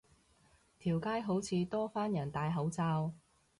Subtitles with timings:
[0.79, 3.13] 條街好似多返人戴口罩